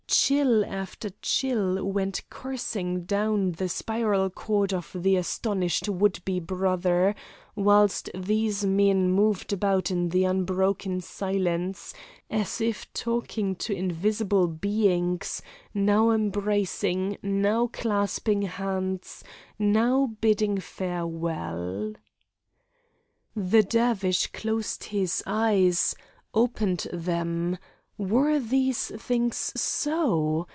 Chill 0.13 0.63
after 0.65 1.11
chill 1.21 1.83
went 1.85 2.21
coursing 2.29 3.03
down 3.05 3.53
the 3.53 3.67
spinal 3.69 4.29
cord 4.29 4.73
of 4.73 4.91
the 4.93 5.15
astonished 5.15 5.87
would 5.89 6.23
be 6.25 6.39
brother, 6.39 7.15
whilst 7.55 8.09
these 8.13 8.65
men 8.65 9.09
moved 9.09 9.51
about 9.53 9.89
in 9.89 10.09
the 10.09 10.25
unbroken 10.25 10.99
silence, 11.01 11.93
as 12.29 12.59
if 12.61 12.91
talking 12.93 13.55
to 13.55 13.73
invisible 13.73 14.47
beings; 14.47 15.41
now 15.73 16.11
embracing, 16.11 17.17
now 17.23 17.67
clasping 17.67 18.43
hands, 18.43 19.23
now 19.57 20.13
bidding 20.19 20.59
farewell. 20.59 21.93
The 23.35 23.63
Dervish 23.63 24.27
closed 24.27 24.85
his 24.85 25.23
eyes, 25.25 25.95
opened 26.33 26.85
them, 26.91 27.57
Were 27.97 28.39
these 28.39 28.87
things 28.99 29.51
so? 29.55 30.47